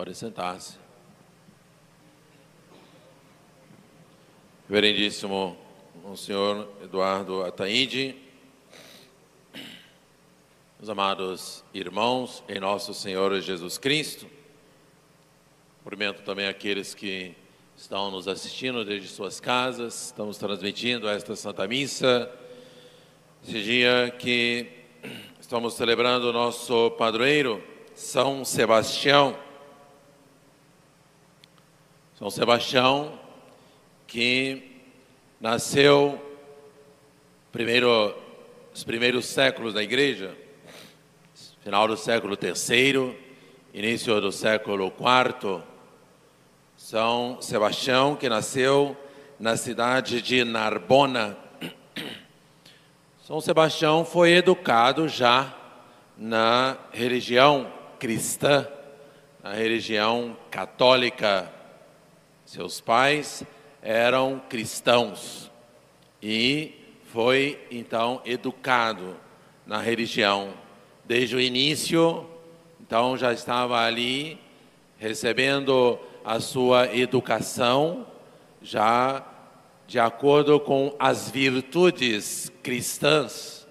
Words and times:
Pode 0.00 0.14
sentar-se. 0.14 0.78
Reverendíssimo 4.66 5.58
Monsenhor 6.02 6.66
Eduardo 6.82 7.42
Ataíde, 7.42 8.16
os 10.80 10.88
amados 10.88 11.62
irmãos 11.74 12.42
em 12.48 12.58
nosso 12.58 12.94
Senhor 12.94 13.38
Jesus 13.42 13.76
Cristo, 13.76 14.26
cumprimento 15.84 16.22
também 16.22 16.46
aqueles 16.46 16.94
que 16.94 17.36
estão 17.76 18.10
nos 18.10 18.26
assistindo 18.26 18.82
desde 18.86 19.06
suas 19.06 19.38
casas, 19.38 20.06
estamos 20.06 20.38
transmitindo 20.38 21.10
esta 21.10 21.36
Santa 21.36 21.68
Missa, 21.68 22.34
esse 23.46 23.62
dia 23.62 24.16
que 24.18 24.66
estamos 25.38 25.74
celebrando 25.74 26.30
o 26.30 26.32
nosso 26.32 26.90
padroeiro, 26.92 27.62
São 27.94 28.46
Sebastião. 28.46 29.49
São 32.20 32.28
Sebastião, 32.28 33.18
que 34.06 34.82
nasceu 35.40 36.20
primeiro, 37.50 38.14
os 38.74 38.84
primeiros 38.84 39.24
séculos 39.24 39.72
da 39.72 39.82
igreja, 39.82 40.36
final 41.62 41.88
do 41.88 41.96
século 41.96 42.36
III, 42.36 43.16
início 43.72 44.20
do 44.20 44.30
século 44.30 44.88
IV. 44.88 45.62
São 46.76 47.38
Sebastião, 47.40 48.14
que 48.14 48.28
nasceu 48.28 48.94
na 49.38 49.56
cidade 49.56 50.20
de 50.20 50.44
Narbona. 50.44 51.38
São 53.26 53.40
Sebastião 53.40 54.04
foi 54.04 54.32
educado 54.32 55.08
já 55.08 55.56
na 56.18 56.76
religião 56.92 57.72
cristã, 57.98 58.68
na 59.42 59.54
religião 59.54 60.36
católica. 60.50 61.59
Seus 62.52 62.80
pais 62.80 63.44
eram 63.80 64.42
cristãos 64.48 65.48
e 66.20 66.74
foi 67.04 67.64
então 67.70 68.20
educado 68.24 69.16
na 69.64 69.80
religião. 69.80 70.52
Desde 71.04 71.36
o 71.36 71.40
início, 71.40 72.28
então 72.80 73.16
já 73.16 73.32
estava 73.32 73.78
ali 73.78 74.36
recebendo 74.98 75.96
a 76.24 76.40
sua 76.40 76.92
educação 76.92 78.04
já 78.60 79.24
de 79.86 80.00
acordo 80.00 80.58
com 80.58 80.92
as 80.98 81.30
virtudes 81.30 82.50
cristãs. 82.64 83.64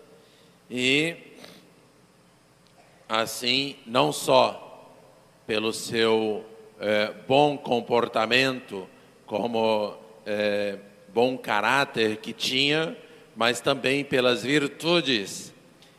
E 0.71 1.17
assim 3.09 3.75
não 3.85 4.13
só 4.13 4.95
pelo 5.45 5.73
seu 5.73 6.45
eh, 6.79 7.11
bom 7.27 7.57
comportamento 7.57 8.87
como 9.25 9.95
é, 10.25 10.77
bom 11.13 11.37
caráter 11.37 12.17
que 12.17 12.33
tinha, 12.33 12.97
mas 13.35 13.61
também 13.61 14.03
pelas 14.03 14.43
virtudes. 14.43 15.53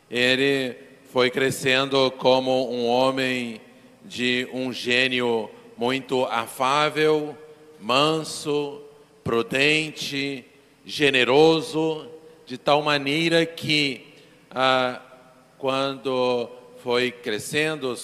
Ele 0.09 0.75
foi 1.11 1.29
crescendo 1.29 2.11
como 2.11 2.71
um 2.71 2.87
homem 2.87 3.61
de 4.03 4.47
um 4.51 4.73
gênio 4.73 5.49
muito 5.77 6.25
afável, 6.25 7.37
manso, 7.79 8.81
prudente, 9.23 10.43
generoso, 10.85 12.07
de 12.45 12.57
tal 12.57 12.81
maneira 12.81 13.45
que 13.45 14.07
ah, 14.49 15.01
quando 15.57 16.49
foi 16.83 17.11
crescendo, 17.11 17.95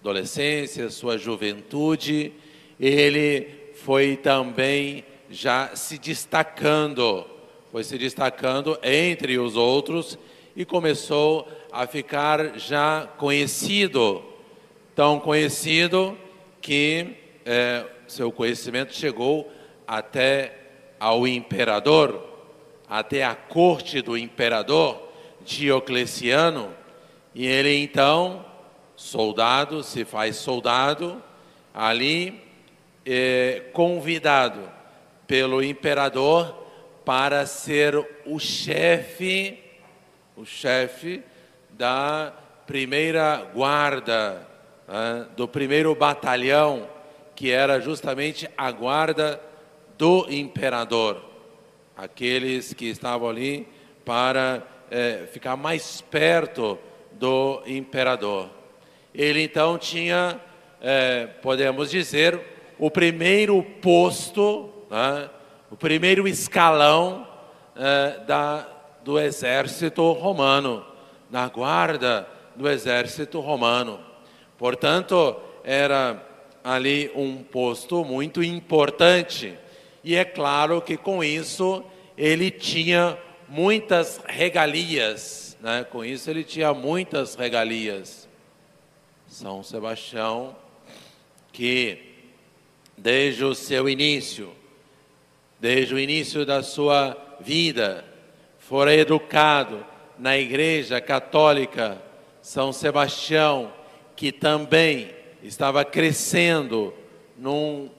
adolescência, 0.00 0.90
sua 0.90 1.18
juventude, 1.18 2.32
ele 2.78 3.72
foi 3.74 4.16
também 4.16 5.04
já 5.30 5.74
se 5.74 5.98
destacando, 5.98 7.26
foi 7.70 7.84
se 7.84 7.98
destacando 7.98 8.78
entre 8.82 9.38
os 9.38 9.56
outros 9.56 10.18
e 10.56 10.64
começou 10.64 11.46
a 11.70 11.86
ficar 11.86 12.58
já 12.58 13.06
conhecido, 13.18 14.22
tão 14.94 15.20
conhecido 15.20 16.16
que 16.60 17.16
é, 17.44 17.84
seu 18.06 18.32
conhecimento 18.32 18.94
chegou 18.94 19.50
até 19.86 20.54
ao 20.98 21.26
imperador, 21.26 22.24
até 22.88 23.24
a 23.24 23.34
corte 23.34 24.00
do 24.00 24.16
imperador 24.16 25.08
Diocleciano, 25.44 26.70
e 27.34 27.46
ele 27.46 27.74
então, 27.76 28.44
soldado, 28.98 29.84
se 29.84 30.04
faz 30.04 30.34
soldado, 30.34 31.22
ali 31.72 32.42
é, 33.06 33.70
convidado 33.72 34.60
pelo 35.24 35.62
imperador 35.62 36.66
para 37.04 37.46
ser 37.46 37.94
o 38.26 38.40
chefe, 38.40 39.62
o 40.36 40.44
chefe 40.44 41.22
da 41.70 42.32
primeira 42.66 43.48
guarda, 43.54 44.44
né, 44.88 45.28
do 45.36 45.46
primeiro 45.46 45.94
batalhão, 45.94 46.88
que 47.36 47.52
era 47.52 47.80
justamente 47.80 48.50
a 48.58 48.72
guarda 48.72 49.40
do 49.96 50.26
imperador. 50.28 51.22
Aqueles 51.96 52.74
que 52.74 52.86
estavam 52.86 53.28
ali 53.28 53.68
para 54.04 54.60
é, 54.90 55.28
ficar 55.32 55.56
mais 55.56 56.00
perto 56.00 56.76
do 57.12 57.62
imperador. 57.64 58.57
Ele 59.18 59.42
então 59.42 59.76
tinha, 59.76 60.40
é, 60.80 61.26
podemos 61.42 61.90
dizer, 61.90 62.40
o 62.78 62.88
primeiro 62.88 63.60
posto, 63.82 64.70
né, 64.88 65.28
o 65.68 65.76
primeiro 65.76 66.28
escalão 66.28 67.26
é, 67.74 68.20
da, 68.24 68.68
do 69.02 69.18
exército 69.18 70.12
romano, 70.12 70.86
na 71.28 71.48
guarda 71.48 72.28
do 72.54 72.68
exército 72.68 73.40
romano. 73.40 73.98
Portanto, 74.56 75.36
era 75.64 76.24
ali 76.62 77.10
um 77.12 77.42
posto 77.42 78.04
muito 78.04 78.40
importante. 78.40 79.58
E 80.04 80.14
é 80.14 80.24
claro 80.24 80.80
que 80.80 80.96
com 80.96 81.24
isso 81.24 81.82
ele 82.16 82.52
tinha 82.52 83.18
muitas 83.48 84.20
regalias, 84.28 85.58
né? 85.60 85.84
com 85.90 86.04
isso 86.04 86.30
ele 86.30 86.44
tinha 86.44 86.72
muitas 86.72 87.34
regalias. 87.34 88.27
São 89.28 89.62
Sebastião, 89.62 90.56
que 91.52 91.98
desde 92.96 93.44
o 93.44 93.54
seu 93.54 93.88
início, 93.88 94.50
desde 95.60 95.94
o 95.94 95.98
início 95.98 96.46
da 96.46 96.62
sua 96.62 97.16
vida, 97.38 98.04
fora 98.58 98.94
educado 98.94 99.84
na 100.18 100.36
Igreja 100.38 100.98
Católica 101.00 102.02
São 102.40 102.72
Sebastião, 102.72 103.70
que 104.16 104.32
também 104.32 105.10
estava 105.42 105.84
crescendo 105.84 106.94
num 107.36 107.90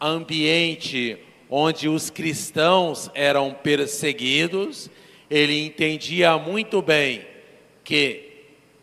ambiente 0.00 1.18
onde 1.50 1.86
os 1.86 2.08
cristãos 2.08 3.10
eram 3.14 3.52
perseguidos, 3.52 4.90
ele 5.30 5.64
entendia 5.64 6.38
muito 6.38 6.80
bem 6.80 7.26
que 7.84 8.28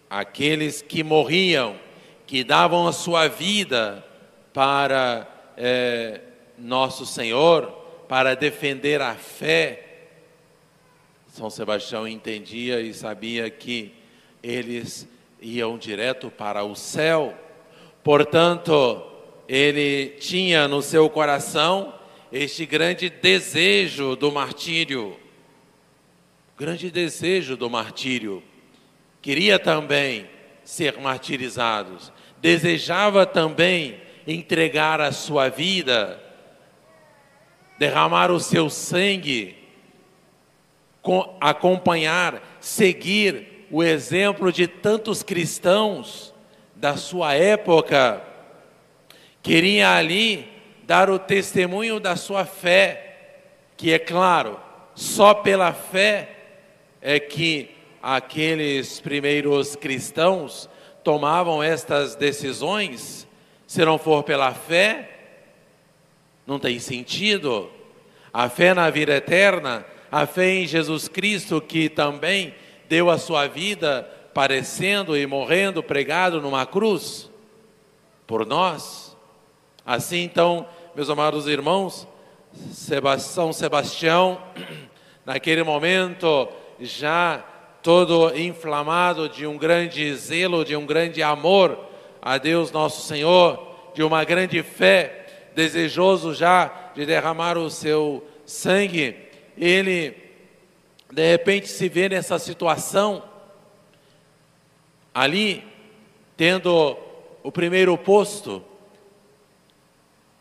aqueles 0.09 0.81
que 0.81 1.03
morriam, 1.03 1.75
que 2.25 2.43
davam 2.43 2.87
a 2.87 2.91
sua 2.91 3.27
vida 3.27 4.05
para 4.53 5.27
é, 5.57 6.21
nosso 6.57 7.05
Senhor 7.05 7.67
para 8.07 8.35
defender 8.35 9.01
a 9.01 9.15
fé, 9.15 10.07
São 11.27 11.49
Sebastião 11.49 12.07
entendia 12.07 12.79
e 12.79 12.93
sabia 12.93 13.49
que 13.49 13.93
eles 14.41 15.07
iam 15.41 15.77
direto 15.77 16.29
para 16.29 16.63
o 16.63 16.75
céu. 16.75 17.33
Portanto, 18.03 19.03
ele 19.47 20.09
tinha 20.19 20.67
no 20.67 20.81
seu 20.81 21.09
coração 21.09 21.93
este 22.31 22.65
grande 22.65 23.09
desejo 23.09 24.15
do 24.15 24.31
martírio. 24.31 25.17
Grande 26.57 26.89
desejo 26.89 27.57
do 27.57 27.69
martírio. 27.69 28.41
Queria 29.21 29.59
também 29.59 30.29
ser 30.63 30.97
martirizados. 30.99 32.11
Desejava 32.45 33.25
também 33.25 33.99
entregar 34.27 35.01
a 35.01 35.11
sua 35.11 35.49
vida, 35.49 36.21
derramar 37.79 38.29
o 38.29 38.39
seu 38.39 38.69
sangue, 38.69 39.57
acompanhar, 41.41 42.39
seguir 42.61 43.65
o 43.71 43.83
exemplo 43.83 44.51
de 44.51 44.67
tantos 44.67 45.23
cristãos 45.23 46.35
da 46.75 46.95
sua 46.95 47.33
época, 47.33 48.21
queria 49.41 49.95
ali 49.95 50.47
dar 50.83 51.09
o 51.09 51.17
testemunho 51.17 51.99
da 51.99 52.15
sua 52.15 52.45
fé, 52.45 53.39
que 53.75 53.91
é 53.91 53.97
claro, 53.97 54.59
só 54.93 55.33
pela 55.33 55.73
fé 55.73 56.29
é 57.01 57.19
que 57.19 57.71
aqueles 58.03 58.99
primeiros 58.99 59.75
cristãos 59.75 60.69
tomavam 61.05 61.61
estas 61.61 62.15
decisões 62.15 63.27
Se 63.67 63.83
não 63.85 63.97
for 63.97 64.23
pela 64.23 64.53
fé, 64.53 65.09
não 66.45 66.59
tem 66.59 66.77
sentido. 66.77 67.69
A 68.31 68.47
fé 68.47 68.75
na 68.75 68.91
vida 68.91 69.15
eterna, 69.15 69.83
a 70.11 70.27
fé 70.27 70.49
em 70.49 70.67
Jesus 70.67 71.07
Cristo, 71.07 71.59
que 71.59 71.89
também 71.89 72.53
deu 72.87 73.09
a 73.09 73.17
sua 73.17 73.47
vida 73.47 74.03
parecendo 74.35 75.17
e 75.17 75.25
morrendo 75.25 75.81
pregado 75.81 76.39
numa 76.39 76.63
cruz 76.65 77.29
por 78.27 78.45
nós. 78.45 79.17
Assim, 79.83 80.21
então, 80.21 80.67
meus 80.95 81.09
amados 81.09 81.47
irmãos, 81.47 82.07
São 83.19 83.51
Sebastião, 83.51 84.39
naquele 85.25 85.63
momento, 85.63 86.47
já 86.79 87.43
todo 87.85 88.35
inflamado 88.35 89.29
de 89.29 89.45
um 89.45 89.59
grande 89.59 90.11
zelo, 90.15 90.65
de 90.65 90.75
um 90.75 90.87
grande 90.87 91.21
amor 91.21 91.77
a 92.19 92.39
Deus 92.39 92.71
nosso 92.71 93.05
Senhor, 93.05 93.91
de 93.93 94.01
uma 94.01 94.23
grande 94.23 94.63
fé, 94.63 95.51
desejoso 95.53 96.33
já 96.33 96.89
de 96.95 97.05
derramar 97.05 97.59
o 97.59 97.69
seu 97.69 98.25
sangue, 98.43 99.15
ele 99.55 100.17
de 101.11 101.29
repente 101.29 101.67
se 101.67 101.87
vê 101.87 102.09
nessa 102.09 102.39
situação, 102.39 103.21
ali, 105.13 105.63
tendo 106.35 106.97
o 107.43 107.51
primeiro 107.51 107.95
posto, 107.99 108.65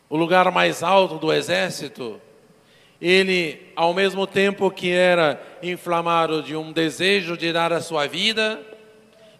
o 0.09 0.17
lugar 0.17 0.51
mais 0.51 0.81
alto 0.81 1.19
do 1.19 1.31
exército, 1.31 2.19
ele, 3.07 3.61
ao 3.75 3.93
mesmo 3.93 4.25
tempo 4.25 4.71
que 4.71 4.89
era 4.89 5.39
inflamado 5.61 6.41
de 6.41 6.55
um 6.55 6.71
desejo 6.71 7.37
de 7.37 7.53
dar 7.53 7.71
a 7.71 7.79
sua 7.79 8.07
vida, 8.07 8.59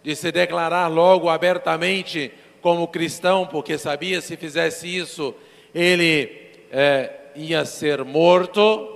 de 0.04 0.14
se 0.14 0.30
declarar 0.30 0.86
logo 0.86 1.28
abertamente 1.28 2.30
como 2.60 2.86
cristão, 2.86 3.44
porque 3.44 3.76
sabia 3.76 4.20
se 4.20 4.36
fizesse 4.36 4.96
isso, 4.96 5.34
ele 5.74 6.30
é, 6.70 7.10
ia 7.34 7.64
ser 7.64 8.04
morto, 8.04 8.88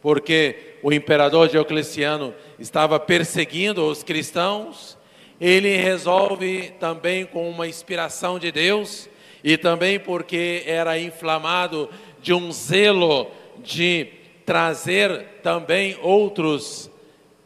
porque 0.00 0.78
o 0.82 0.90
imperador 0.90 1.48
Diocleciano 1.48 2.32
estava 2.58 2.98
perseguindo 2.98 3.84
os 3.84 4.02
cristãos. 4.02 4.96
Ele 5.38 5.76
resolve 5.76 6.72
também 6.80 7.26
com 7.26 7.50
uma 7.50 7.68
inspiração 7.68 8.38
de 8.38 8.50
Deus 8.50 9.10
e 9.44 9.58
também 9.58 10.00
porque 10.00 10.62
era 10.64 10.98
inflamado 10.98 11.90
de 12.22 12.32
um 12.32 12.50
zelo 12.50 13.30
de 13.62 14.08
trazer 14.44 15.40
também 15.42 15.96
outros 16.02 16.90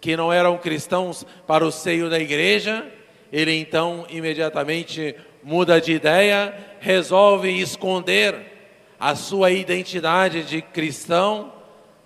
que 0.00 0.16
não 0.16 0.32
eram 0.32 0.58
cristãos 0.58 1.26
para 1.46 1.64
o 1.64 1.72
seio 1.72 2.10
da 2.10 2.18
igreja, 2.18 2.86
ele 3.32 3.54
então 3.54 4.06
imediatamente 4.08 5.14
muda 5.42 5.80
de 5.80 5.92
ideia, 5.92 6.54
resolve 6.80 7.50
esconder 7.60 8.52
a 8.98 9.14
sua 9.14 9.50
identidade 9.50 10.44
de 10.44 10.62
cristão 10.62 11.52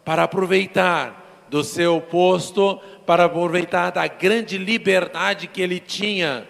para 0.05 0.25
aproveitar 0.25 1.47
do 1.49 1.63
seu 1.63 2.01
posto, 2.01 2.81
para 3.07 3.25
aproveitar 3.25 3.91
da 3.91 4.07
grande 4.07 4.59
liberdade 4.59 5.47
que 5.47 5.63
ele 5.63 5.81
tinha 5.81 6.47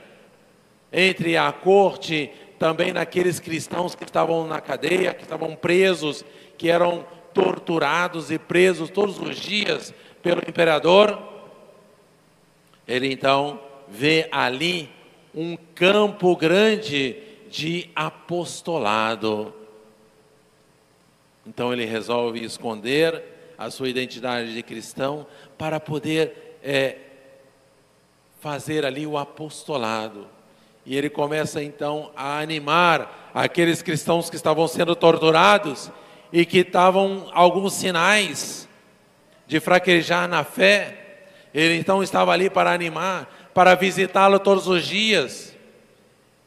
entre 0.93 1.37
a 1.37 1.53
corte, 1.53 2.31
também 2.59 2.93
naqueles 2.93 3.39
cristãos 3.39 3.95
que 3.95 4.05
estavam 4.05 4.47
na 4.47 4.61
cadeia, 4.61 5.15
que 5.15 5.23
estavam 5.23 5.55
presos, 5.55 6.25
que 6.57 6.69
eram 6.69 7.05
torturados 7.33 8.31
e 8.31 8.39
presos 8.39 8.91
todos 8.91 9.19
os 9.19 9.37
dias 9.37 9.95
pelo 10.23 10.41
imperador. 10.47 11.19
Ele 12.87 13.13
então 13.13 13.61
vê 13.89 14.29
ali 14.31 14.91
um 15.35 15.57
campo 15.75 16.35
grande 16.37 17.17
de 17.51 17.91
apostolado. 17.95 19.55
Então 21.47 21.73
ele 21.73 21.85
resolve 21.85 22.45
esconder 22.45 23.23
a 23.57 23.71
sua 23.71 23.89
identidade 23.89 24.53
de 24.53 24.63
cristão 24.63 25.27
para 25.57 25.81
poder 25.81 26.59
é, 26.63 26.97
fazer 28.41 28.85
ali 28.85 29.07
o 29.07 29.19
apostolado. 29.19 30.27
E 30.85 30.97
ele 30.97 31.11
começa 31.11 31.63
então 31.63 32.11
a 32.17 32.39
animar 32.39 33.31
aqueles 33.35 33.83
cristãos 33.83 34.31
que 34.31 34.37
estavam 34.37 34.67
sendo 34.67 34.97
torturados 34.97 35.91
e 36.33 36.45
que 36.45 36.59
estavam 36.59 37.29
alguns 37.33 37.75
sinais 37.75 38.69
de 39.47 39.61
fraquejar 39.61 40.29
na 40.29 40.45
fé. 40.45 41.25
Ele 41.55 41.77
então 41.77 42.03
estava 42.03 42.33
ali 42.33 42.51
para 42.51 42.73
animar, 42.73 43.51
para 43.55 43.75
visitá-lo 43.75 44.39
todos 44.39 44.69
os 44.69 44.87
dias. 44.87 45.57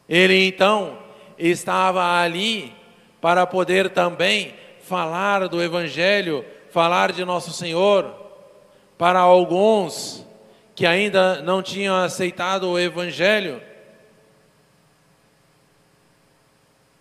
Ele 0.07 0.45
então 0.45 0.97
estava 1.37 2.21
ali 2.21 2.73
para 3.19 3.45
poder 3.47 3.89
também 3.89 4.53
falar 4.81 5.47
do 5.47 5.61
Evangelho, 5.61 6.45
falar 6.69 7.11
de 7.11 7.25
Nosso 7.25 7.51
Senhor, 7.51 8.15
para 8.97 9.19
alguns 9.19 10.25
que 10.75 10.85
ainda 10.85 11.41
não 11.41 11.61
tinham 11.61 11.95
aceitado 11.95 12.69
o 12.69 12.79
Evangelho. 12.79 13.61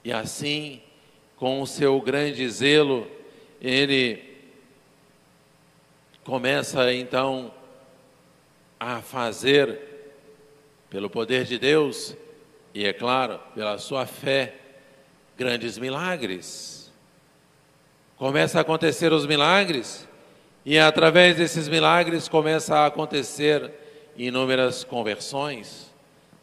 E 0.02 0.12
assim 0.12 0.80
com 1.40 1.62
o 1.62 1.66
seu 1.66 1.98
grande 2.02 2.46
zelo, 2.50 3.10
ele 3.62 4.22
começa 6.22 6.92
então 6.92 7.50
a 8.78 9.00
fazer, 9.00 9.80
pelo 10.90 11.08
poder 11.08 11.44
de 11.44 11.58
Deus 11.58 12.14
e, 12.74 12.84
é 12.84 12.92
claro, 12.92 13.40
pela 13.54 13.78
sua 13.78 14.04
fé, 14.04 14.54
grandes 15.34 15.78
milagres. 15.78 16.92
Começa 18.18 18.58
a 18.58 18.60
acontecer 18.60 19.10
os 19.10 19.24
milagres, 19.24 20.06
e 20.62 20.78
através 20.78 21.38
desses 21.38 21.68
milagres 21.68 22.28
começa 22.28 22.80
a 22.80 22.86
acontecer 22.86 23.72
inúmeras 24.14 24.84
conversões. 24.84 25.90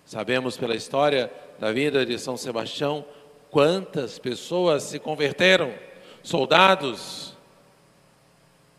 Sabemos 0.03 0.57
pela 0.57 0.75
história 0.75 1.31
da 1.59 1.71
vida 1.71 2.03
de 2.03 2.17
São 2.17 2.35
Sebastião 2.35 3.05
Quantas 3.49 4.19
pessoas 4.19 4.83
se 4.83 4.99
converteram? 4.99 5.73
Soldados, 6.21 7.35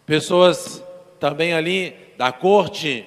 pessoas 0.04 0.84
também 1.18 1.54
ali 1.54 1.94
da 2.16 2.30
corte, 2.30 3.06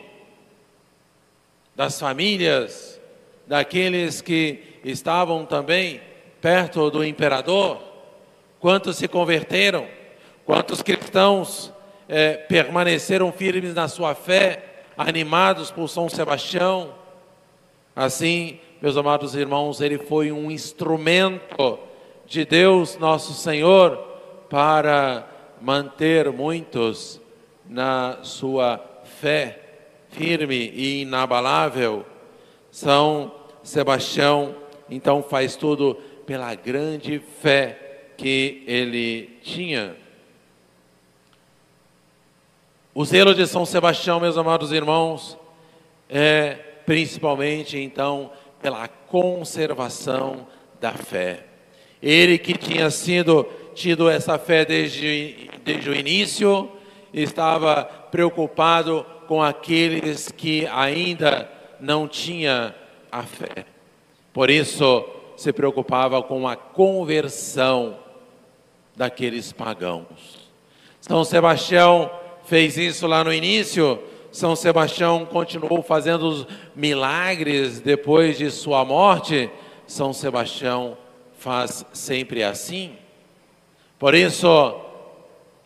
das 1.75 1.99
famílias, 1.99 2.99
daqueles 3.45 4.21
que 4.21 4.79
estavam 4.83 5.45
também 5.45 6.01
perto 6.39 6.89
do 6.89 7.03
imperador. 7.03 7.81
Quantos 8.59 8.97
se 8.97 9.07
converteram? 9.07 9.87
Quantos 10.45 10.81
cristãos 10.81 11.71
é, 12.09 12.33
permaneceram 12.33 13.31
firmes 13.31 13.73
na 13.73 13.87
sua 13.87 14.15
fé, 14.15 14.83
animados 14.97 15.71
por 15.71 15.87
São 15.87 16.09
Sebastião? 16.09 16.93
Assim, 17.95 18.59
meus 18.81 18.97
amados 18.97 19.35
irmãos, 19.35 19.79
ele 19.79 19.99
foi 19.99 20.31
um 20.31 20.49
instrumento 20.49 21.77
de 22.25 22.43
Deus, 22.43 22.97
nosso 22.97 23.31
Senhor, 23.33 23.95
para 24.49 25.27
manter 25.61 26.31
muitos 26.31 27.21
na 27.69 28.17
sua 28.23 28.83
fé 29.03 29.59
firme 30.09 30.71
e 30.73 31.03
inabalável. 31.03 32.03
São 32.71 33.31
Sebastião, 33.61 34.55
então, 34.89 35.21
faz 35.21 35.55
tudo 35.55 35.93
pela 36.25 36.55
grande 36.55 37.19
fé 37.19 38.13
que 38.17 38.63
ele 38.65 39.37
tinha. 39.43 39.95
O 42.95 43.05
zelo 43.05 43.35
de 43.35 43.45
São 43.45 43.63
Sebastião, 43.63 44.19
meus 44.19 44.37
amados 44.37 44.71
irmãos, 44.71 45.37
é 46.09 46.55
principalmente 46.83 47.77
então 47.77 48.31
pela 48.61 48.87
conservação 48.87 50.47
da 50.79 50.91
fé. 50.91 51.45
Ele 52.01 52.37
que 52.37 52.57
tinha 52.57 52.89
sido 52.89 53.45
tido 53.73 54.09
essa 54.09 54.37
fé 54.37 54.65
desde, 54.65 55.49
desde 55.63 55.89
o 55.89 55.95
início, 55.95 56.69
estava 57.13 57.83
preocupado 57.83 59.05
com 59.27 59.41
aqueles 59.41 60.29
que 60.29 60.67
ainda 60.67 61.49
não 61.79 62.07
tinham 62.07 62.73
a 63.11 63.23
fé. 63.23 63.65
Por 64.33 64.49
isso, 64.49 65.05
se 65.35 65.51
preocupava 65.51 66.21
com 66.21 66.47
a 66.47 66.55
conversão 66.55 67.97
daqueles 68.95 69.51
pagãos. 69.51 70.49
São 70.99 71.23
Sebastião 71.23 72.11
fez 72.43 72.77
isso 72.77 73.07
lá 73.07 73.23
no 73.23 73.33
início, 73.33 74.01
são 74.31 74.55
Sebastião 74.55 75.25
continuou 75.25 75.83
fazendo 75.83 76.47
milagres 76.73 77.81
depois 77.81 78.37
de 78.37 78.49
sua 78.49 78.85
morte. 78.85 79.51
São 79.85 80.13
Sebastião 80.13 80.97
faz 81.37 81.85
sempre 81.91 82.41
assim. 82.41 82.93
Por 83.99 84.15
isso, 84.15 84.79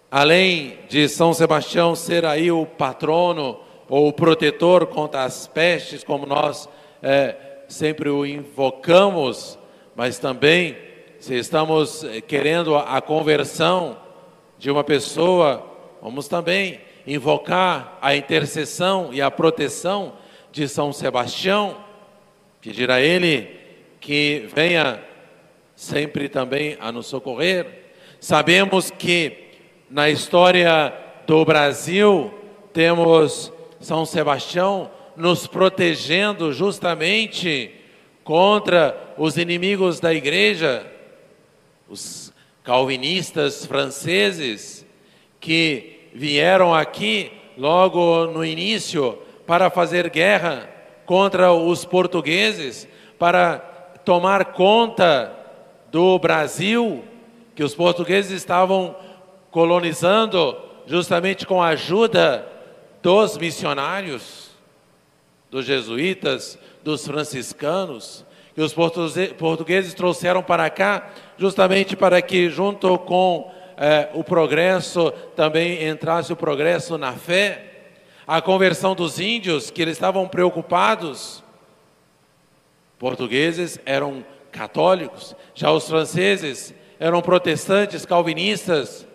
além 0.09 0.79
de 0.89 1.07
São 1.07 1.31
Sebastião 1.31 1.95
ser 1.95 2.25
aí 2.25 2.51
o 2.51 2.65
patrono 2.65 3.59
ou 3.87 4.07
o 4.07 4.13
protetor 4.13 4.87
contra 4.87 5.23
as 5.23 5.45
pestes, 5.45 6.03
como 6.03 6.25
nós 6.25 6.67
é, 7.03 7.35
sempre 7.67 8.09
o 8.09 8.25
invocamos, 8.25 9.59
mas 9.95 10.17
também 10.17 10.75
se 11.19 11.35
estamos 11.35 12.03
querendo 12.27 12.75
a 12.75 12.99
conversão 12.99 13.95
de 14.57 14.71
uma 14.71 14.83
pessoa, 14.83 15.63
vamos 16.01 16.27
também 16.27 16.79
invocar 17.05 17.97
a 18.01 18.15
intercessão 18.15 19.09
e 19.11 19.21
a 19.21 19.29
proteção 19.29 20.13
de 20.51 20.67
São 20.67 20.91
Sebastião, 20.93 21.77
pedir 22.61 22.89
a 22.89 23.01
ele 23.01 23.49
que 23.99 24.47
venha 24.53 25.03
sempre 25.75 26.29
também 26.29 26.77
a 26.79 26.91
nos 26.91 27.07
socorrer. 27.07 27.67
Sabemos 28.19 28.89
que 28.89 29.49
na 29.89 30.09
história 30.09 30.93
do 31.27 31.43
Brasil 31.43 32.33
temos 32.73 33.51
São 33.79 34.05
Sebastião 34.05 34.89
nos 35.15 35.47
protegendo 35.47 36.51
justamente 36.51 37.71
contra 38.23 39.13
os 39.17 39.37
inimigos 39.37 39.99
da 39.99 40.13
igreja, 40.13 40.85
os 41.87 42.33
calvinistas 42.63 43.65
franceses 43.65 44.85
que 45.39 45.94
vieram 46.15 46.73
aqui 46.73 47.29
logo 47.57 48.27
no 48.27 48.43
início 48.43 49.19
para 49.45 49.69
fazer 49.69 50.09
guerra 50.09 50.69
contra 51.05 51.51
os 51.51 51.83
portugueses, 51.83 52.87
para 53.19 53.59
tomar 54.05 54.45
conta 54.45 55.31
do 55.91 56.17
Brasil, 56.17 57.03
que 57.53 57.63
os 57.63 57.75
portugueses 57.75 58.31
estavam 58.31 58.95
colonizando 59.51 60.57
justamente 60.87 61.45
com 61.45 61.61
a 61.61 61.69
ajuda 61.69 62.47
dos 63.01 63.37
missionários, 63.37 64.51
dos 65.51 65.65
jesuítas, 65.65 66.57
dos 66.83 67.05
franciscanos, 67.05 68.25
que 68.53 68.61
os 68.61 68.73
portugueses 68.73 69.93
trouxeram 69.93 70.41
para 70.41 70.69
cá, 70.69 71.09
justamente 71.37 71.95
para 71.95 72.21
que, 72.21 72.49
junto 72.49 72.97
com 72.99 73.51
eh, 73.77 74.09
o 74.13 74.23
progresso, 74.23 75.11
também 75.35 75.87
entrasse 75.87 76.31
o 76.31 76.35
progresso 76.35 76.97
na 76.97 77.13
fé, 77.13 77.71
a 78.27 78.41
conversão 78.41 78.95
dos 78.95 79.19
índios, 79.19 79.69
que 79.69 79.81
eles 79.81 79.97
estavam 79.97 80.27
preocupados. 80.27 81.43
Portugueses 82.97 83.79
eram 83.85 84.25
católicos, 84.51 85.35
já 85.53 85.71
os 85.71 85.87
franceses 85.87 86.73
eram 86.99 87.21
protestantes, 87.21 88.05
calvinistas, 88.05 89.05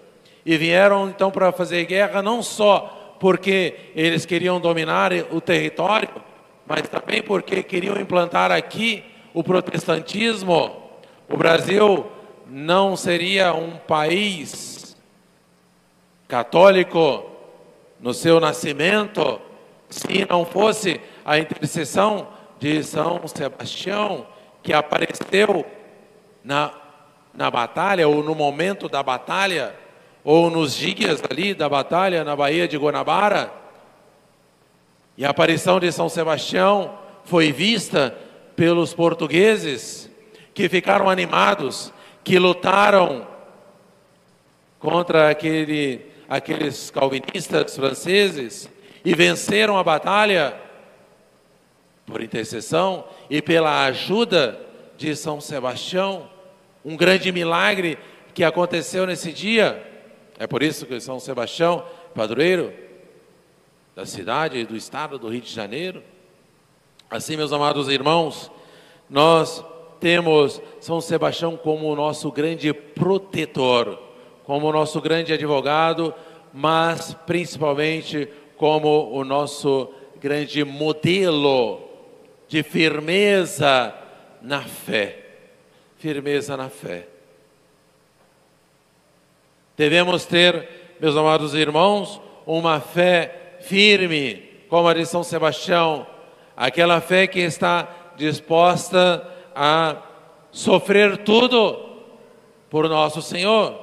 e 0.44 0.56
vieram 0.56 1.08
então 1.08 1.30
para 1.30 1.52
fazer 1.52 1.84
guerra 1.86 2.22
não 2.22 2.42
só 2.42 3.16
porque 3.18 3.74
eles 3.94 4.24
queriam 4.24 4.60
dominar 4.60 5.12
o 5.30 5.40
território, 5.40 6.08
mas 6.66 6.88
também 6.88 7.22
porque 7.22 7.62
queriam 7.62 8.00
implantar 8.00 8.50
aqui 8.50 9.04
o 9.34 9.42
protestantismo. 9.42 10.90
O 11.28 11.36
Brasil 11.36 12.06
não 12.50 12.96
seria 12.96 13.54
um 13.54 13.76
país 13.76 14.96
católico 16.26 17.24
no 18.00 18.12
seu 18.12 18.40
nascimento 18.40 19.40
se 19.88 20.26
não 20.28 20.44
fosse 20.44 21.00
a 21.24 21.38
intercessão 21.38 22.26
de 22.58 22.82
São 22.82 23.20
Sebastião 23.28 24.26
que 24.62 24.72
apareceu 24.72 25.64
na, 26.42 26.72
na 27.32 27.50
batalha 27.50 28.08
ou 28.08 28.22
no 28.22 28.34
momento 28.34 28.88
da 28.88 29.02
batalha 29.02 29.74
ou 30.24 30.50
nos 30.50 30.74
dias 30.74 31.22
ali 31.30 31.54
da 31.54 31.68
batalha 31.68 32.24
na 32.24 32.34
Baía 32.34 32.66
de 32.66 32.76
Guanabara. 32.76 33.52
E 35.16 35.24
a 35.24 35.30
aparição 35.30 35.78
de 35.78 35.90
São 35.92 36.08
Sebastião 36.08 36.98
foi 37.24 37.52
vista 37.52 38.16
pelos 38.56 38.92
portugueses 38.92 40.10
que 40.52 40.68
ficaram 40.68 41.08
animados, 41.08 41.92
que 42.22 42.38
lutaram 42.38 43.26
contra 44.78 45.30
aquele, 45.30 46.06
aqueles 46.28 46.90
calvinistas 46.90 47.76
franceses 47.76 48.70
e 49.04 49.14
venceram 49.14 49.78
a 49.78 49.84
batalha 49.84 50.54
por 52.06 52.22
intercessão 52.22 53.04
e 53.28 53.40
pela 53.40 53.84
ajuda 53.84 54.60
de 54.96 55.14
São 55.14 55.40
Sebastião. 55.40 56.28
Um 56.84 56.96
grande 56.96 57.30
milagre 57.30 57.98
que 58.34 58.42
aconteceu 58.42 59.06
nesse 59.06 59.32
dia. 59.32 59.86
É 60.38 60.46
por 60.46 60.62
isso 60.62 60.86
que 60.86 60.98
São 61.00 61.20
Sebastião, 61.20 61.84
padroeiro 62.14 62.72
da 63.94 64.06
cidade 64.06 64.58
e 64.58 64.64
do 64.64 64.76
estado 64.76 65.18
do 65.18 65.28
Rio 65.28 65.40
de 65.40 65.52
Janeiro. 65.52 66.02
Assim, 67.10 67.36
meus 67.36 67.52
amados 67.52 67.88
irmãos, 67.88 68.50
nós 69.08 69.64
temos 70.00 70.60
São 70.80 71.00
Sebastião 71.00 71.56
como 71.56 71.88
o 71.88 71.94
nosso 71.94 72.32
grande 72.32 72.72
protetor, 72.72 73.98
como 74.44 74.68
o 74.68 74.72
nosso 74.72 75.00
grande 75.00 75.32
advogado, 75.32 76.14
mas 76.52 77.14
principalmente 77.26 78.28
como 78.56 79.10
o 79.12 79.22
nosso 79.24 79.92
grande 80.20 80.64
modelo 80.64 81.80
de 82.48 82.62
firmeza 82.62 83.94
na 84.42 84.62
fé. 84.62 85.18
Firmeza 85.96 86.56
na 86.56 86.68
fé. 86.68 87.06
Devemos 89.76 90.24
ter, 90.26 90.96
meus 90.98 91.16
amados 91.16 91.54
irmãos, 91.54 92.20
uma 92.46 92.80
fé 92.80 93.56
firme, 93.60 94.42
como 94.68 94.88
a 94.88 94.94
de 94.94 95.06
São 95.06 95.22
Sebastião, 95.22 96.06
aquela 96.56 97.00
fé 97.00 97.26
que 97.26 97.40
está 97.40 97.88
disposta 98.16 99.26
a 99.54 99.96
sofrer 100.50 101.18
tudo 101.18 101.78
por 102.68 102.88
nosso 102.88 103.20
Senhor. 103.20 103.78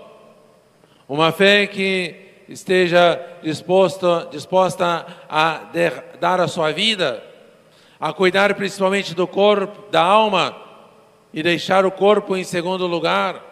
Uma 1.08 1.32
fé 1.32 1.68
que 1.68 2.16
esteja 2.50 3.20
disposta, 3.42 4.28
disposta 4.32 5.06
a 5.30 5.70
dar 6.20 6.40
a 6.40 6.48
sua 6.48 6.72
vida, 6.72 7.24
a 8.00 8.14
cuidar 8.14 8.54
principalmente 8.56 9.14
do 9.14 9.28
corpo, 9.28 9.90
da 9.92 10.02
alma 10.02 10.56
e 11.34 11.44
deixar 11.44 11.86
o 11.86 11.92
corpo 11.92 12.36
em 12.36 12.44
segundo 12.44 12.88
lugar. 12.88 13.44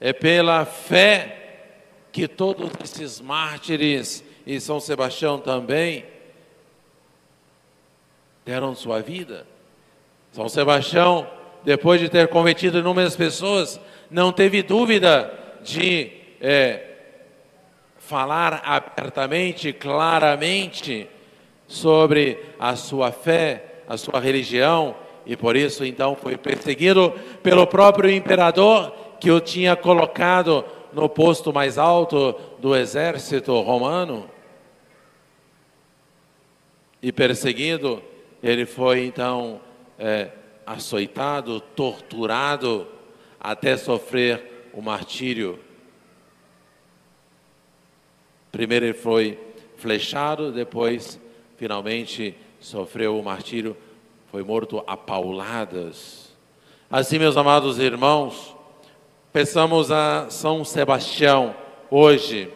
É 0.00 0.12
pela 0.12 0.64
fé 0.64 1.38
que 2.12 2.28
todos 2.28 2.70
esses 2.82 3.20
mártires 3.20 4.24
e 4.46 4.60
São 4.60 4.80
Sebastião 4.80 5.38
também 5.38 6.04
deram 8.44 8.74
sua 8.74 9.02
vida. 9.02 9.46
São 10.32 10.48
Sebastião, 10.48 11.26
depois 11.64 12.00
de 12.00 12.08
ter 12.08 12.28
convertido 12.28 12.78
inúmeras 12.78 13.16
pessoas, 13.16 13.80
não 14.10 14.32
teve 14.32 14.62
dúvida 14.62 15.32
de 15.62 16.12
é, 16.40 16.82
falar 17.98 18.62
abertamente, 18.64 19.72
claramente 19.72 21.08
sobre 21.66 22.38
a 22.58 22.76
sua 22.76 23.12
fé, 23.12 23.82
a 23.86 23.96
sua 23.96 24.20
religião, 24.20 24.96
e 25.26 25.36
por 25.36 25.56
isso 25.56 25.84
então 25.84 26.16
foi 26.16 26.36
perseguido 26.36 27.12
pelo 27.42 27.66
próprio 27.66 28.10
imperador 28.10 28.92
que 29.20 29.30
o 29.30 29.40
tinha 29.40 29.76
colocado 29.76 30.64
no 30.92 31.08
posto 31.08 31.52
mais 31.52 31.76
alto 31.76 32.34
do 32.58 32.74
exército 32.74 33.60
romano. 33.60 34.28
E 37.02 37.12
perseguido, 37.12 38.02
ele 38.42 38.64
foi 38.64 39.04
então 39.04 39.60
é, 39.98 40.30
açoitado, 40.66 41.60
torturado, 41.60 42.86
até 43.40 43.76
sofrer 43.76 44.70
o 44.72 44.80
martírio. 44.80 45.58
Primeiro 48.52 48.86
ele 48.86 48.94
foi 48.94 49.38
flechado, 49.76 50.52
depois, 50.52 51.20
finalmente, 51.56 52.34
sofreu 52.60 53.18
o 53.18 53.22
martírio, 53.22 53.76
foi 54.30 54.42
morto 54.42 54.82
a 54.86 54.96
pauladas. 54.96 56.34
Assim, 56.90 57.18
meus 57.18 57.36
amados 57.36 57.78
irmãos, 57.78 58.56
Peçamos 59.38 59.92
a 59.92 60.30
São 60.30 60.64
Sebastião 60.64 61.54
hoje, 61.90 62.50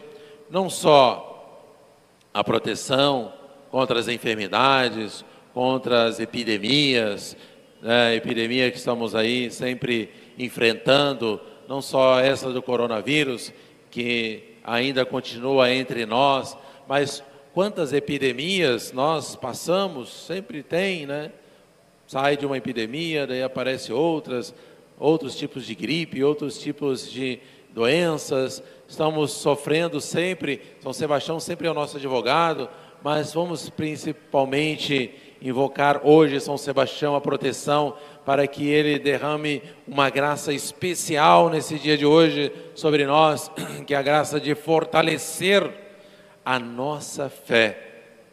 não 0.49 0.71
só 0.71 1.63
a 2.33 2.43
proteção 2.43 3.31
contra 3.69 3.99
as 3.99 4.07
enfermidades, 4.07 5.23
contra 5.53 6.05
as 6.05 6.19
epidemias, 6.19 7.37
né, 7.81 8.15
epidemia 8.15 8.71
que 8.71 8.77
estamos 8.77 9.13
aí 9.13 9.51
sempre 9.51 10.09
enfrentando, 10.37 11.39
não 11.67 11.81
só 11.81 12.19
essa 12.19 12.51
do 12.51 12.61
coronavírus, 12.61 13.53
que 13.91 14.55
ainda 14.63 15.05
continua 15.05 15.71
entre 15.71 16.05
nós, 16.05 16.57
mas 16.87 17.23
quantas 17.53 17.93
epidemias 17.93 18.91
nós 18.91 19.35
passamos, 19.35 20.09
sempre 20.09 20.63
tem, 20.63 21.05
né? 21.05 21.31
Sai 22.07 22.35
de 22.35 22.45
uma 22.45 22.57
epidemia, 22.57 23.27
daí 23.27 23.43
aparece 23.43 23.93
outras, 23.93 24.53
outros 24.97 25.35
tipos 25.35 25.65
de 25.65 25.75
gripe, 25.75 26.23
outros 26.23 26.59
tipos 26.59 27.11
de 27.11 27.39
doenças, 27.73 28.63
estamos 28.87 29.31
sofrendo 29.31 29.99
sempre, 29.99 30.61
São 30.81 30.93
Sebastião 30.93 31.39
sempre 31.39 31.67
é 31.67 31.71
o 31.71 31.73
nosso 31.73 31.97
advogado, 31.97 32.69
mas 33.03 33.33
vamos 33.33 33.69
principalmente 33.69 35.11
invocar 35.43 35.99
hoje 36.05 36.39
São 36.39 36.57
Sebastião 36.57 37.15
a 37.15 37.21
proteção 37.21 37.95
para 38.25 38.47
que 38.47 38.69
ele 38.69 38.97
derrame 38.97 39.61
uma 39.85 40.09
graça 40.09 40.53
especial 40.53 41.49
nesse 41.49 41.77
dia 41.77 41.97
de 41.97 42.05
hoje 42.05 42.49
sobre 42.73 43.05
nós, 43.05 43.51
que 43.85 43.93
é 43.93 43.97
a 43.97 44.01
graça 44.01 44.39
de 44.39 44.55
fortalecer 44.55 45.69
a 46.45 46.57
nossa 46.57 47.29
fé, 47.29 47.77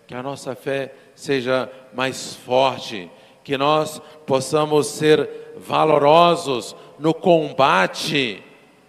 que 0.06 0.14
a 0.14 0.22
nossa 0.22 0.54
fé 0.54 0.94
seja 1.14 1.70
mais 1.92 2.36
forte, 2.36 3.10
que 3.42 3.58
nós 3.58 4.00
possamos 4.24 4.86
ser 4.86 5.28
valorosos 5.56 6.76
no 6.96 7.12
combate 7.12 8.42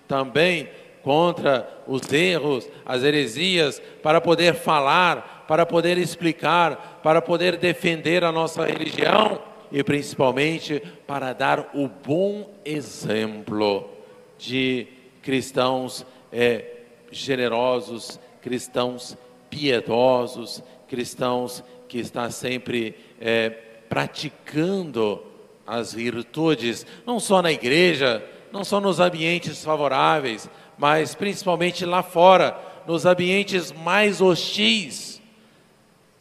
também 0.07 0.69
contra 1.01 1.67
os 1.87 2.11
erros, 2.13 2.69
as 2.85 3.03
heresias, 3.03 3.81
para 4.03 4.21
poder 4.21 4.53
falar, 4.53 5.30
para 5.47 5.65
poder 5.65 5.97
explicar, 5.97 6.99
para 7.03 7.21
poder 7.21 7.57
defender 7.57 8.23
a 8.23 8.31
nossa 8.31 8.65
religião 8.65 9.41
e 9.71 9.83
principalmente 9.83 10.81
para 11.07 11.33
dar 11.33 11.71
o 11.73 11.87
bom 11.87 12.49
exemplo 12.65 13.89
de 14.37 14.87
cristãos 15.21 16.05
é, 16.31 16.65
generosos, 17.11 18.19
cristãos 18.41 19.17
piedosos, 19.49 20.63
cristãos 20.87 21.63
que 21.87 21.99
está 21.99 22.29
sempre 22.29 22.95
é, 23.19 23.49
praticando 23.89 25.23
as 25.65 25.93
virtudes, 25.93 26.85
não 27.05 27.19
só 27.19 27.41
na 27.41 27.51
igreja, 27.51 28.23
não 28.51 28.63
só 28.63 28.81
nos 28.81 28.99
ambientes 28.99 29.63
favoráveis, 29.63 30.49
mas 30.77 31.15
principalmente 31.15 31.85
lá 31.85 32.01
fora, 32.01 32.57
nos 32.87 33.05
ambientes 33.05 33.71
mais 33.71 34.21
hostis. 34.21 35.20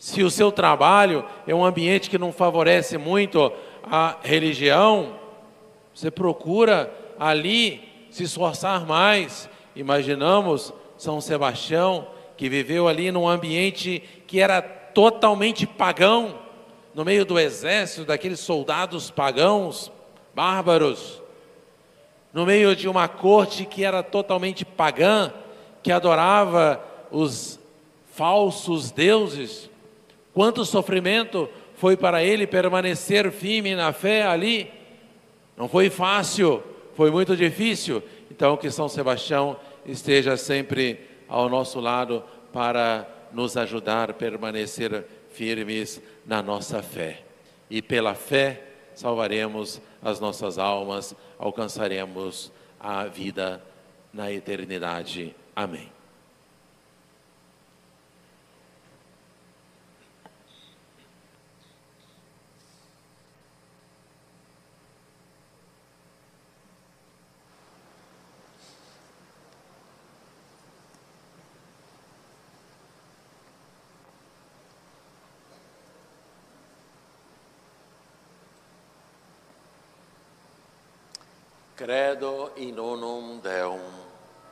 Se 0.01 0.23
o 0.23 0.31
seu 0.31 0.51
trabalho 0.51 1.27
é 1.47 1.55
um 1.55 1.63
ambiente 1.63 2.09
que 2.09 2.17
não 2.17 2.33
favorece 2.33 2.97
muito 2.97 3.53
a 3.85 4.17
religião, 4.23 5.15
você 5.95 6.11
procura 6.11 6.91
ali 7.19 7.87
se 8.11 8.23
esforçar 8.23 8.87
mais. 8.87 9.47
Imaginamos 9.77 10.73
São 10.97 11.21
Sebastião, 11.21 12.09
que 12.35 12.49
viveu 12.49 12.89
ali 12.89 13.13
num 13.13 13.29
ambiente 13.29 14.03
que 14.27 14.41
era 14.41 14.63
totalmente 14.63 15.67
pagão, 15.67 16.39
no 16.95 17.05
meio 17.05 17.27
do 17.27 17.39
exército, 17.39 18.07
daqueles 18.07 18.41
soldados 18.41 19.11
pagãos, 19.11 19.93
bárbaros 20.35 21.21
no 22.33 22.47
meio 22.47 22.75
de 22.75 22.89
uma 22.89 23.07
corte 23.07 23.67
que 23.67 23.85
era 23.85 24.03
totalmente 24.03 24.65
pagã, 24.65 25.33
que 25.83 25.91
adorava 25.91 26.81
os 27.11 27.59
falsos 28.15 28.91
deuses. 28.91 29.69
Quanto 30.33 30.65
sofrimento 30.65 31.49
foi 31.75 31.97
para 31.97 32.23
ele 32.23 32.47
permanecer 32.47 33.31
firme 33.33 33.75
na 33.75 33.93
fé 33.93 34.27
ali? 34.27 34.71
Não 35.57 35.69
foi 35.69 35.91
fácil, 35.91 36.63
foi 36.95 37.11
muito 37.11 37.37
difícil. 37.37 38.03
Então, 38.31 38.57
que 38.57 38.71
São 38.71 38.89
Sebastião 38.89 39.57
esteja 39.85 40.37
sempre 40.37 41.01
ao 41.29 41.49
nosso 41.49 41.81
lado 41.81 42.23
para 42.53 43.07
nos 43.33 43.57
ajudar 43.57 44.11
a 44.11 44.15
permanecer 44.15 45.05
firmes 45.31 46.01
na 46.27 46.43
nossa 46.43 46.83
fé. 46.83 47.23
E 47.69 47.81
pela 47.81 48.15
fé 48.15 48.63
salvaremos 48.95 49.81
as 50.03 50.21
nossas 50.21 50.59
almas, 50.59 51.15
alcançaremos 51.39 52.53
a 52.79 53.05
vida 53.05 53.63
na 54.13 54.33
eternidade. 54.33 55.35
Amém. 55.55 56.00
Credo 81.91 82.53
in 82.55 82.79
unum 82.79 83.41
Deum, 83.41 83.81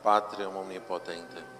Patrium 0.01 0.57
omnipotente. 0.57 1.58